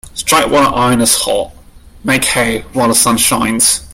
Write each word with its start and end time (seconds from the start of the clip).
Strike 0.15 0.49
while 0.49 0.63
the 0.63 0.75
iron 0.75 0.99
is 0.99 1.13
hot 1.13 1.53
Make 2.03 2.25
hay 2.25 2.61
while 2.73 2.87
the 2.87 2.95
sun 2.95 3.17
shines. 3.17 3.81